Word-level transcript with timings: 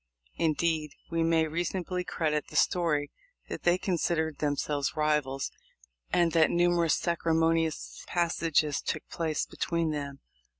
Indeed, 0.39 0.93
we 1.11 1.21
may 1.21 1.45
reasonably 1.45 2.03
credit 2.03 2.47
the 2.47 2.55
story 2.55 3.11
that 3.49 3.61
they 3.61 3.77
com 3.77 3.97
sidered 3.97 4.39
themselves 4.39 4.95
rivals, 4.95 5.51
and 6.11 6.31
that 6.31 6.49
numerous 6.49 6.95
sacri* 6.95 7.33
monious 7.35 8.03
passages 8.07 8.81
took 8.81 9.07
place 9.09 9.45
between 9.45 9.91
them. 9.91 10.21